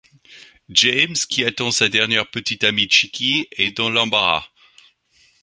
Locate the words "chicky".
2.89-3.47